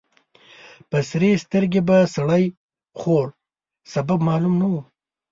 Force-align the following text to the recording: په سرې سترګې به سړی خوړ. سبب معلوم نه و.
په 0.89 0.97
سرې 1.09 1.31
سترګې 1.43 1.81
به 1.87 1.97
سړی 2.15 2.43
خوړ. 2.99 3.27
سبب 3.93 4.19
معلوم 4.27 4.55
نه 4.61 4.67
و. 4.71 4.73